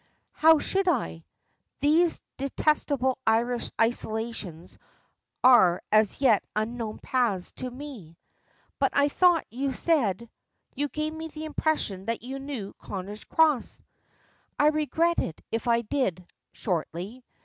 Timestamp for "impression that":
11.45-12.23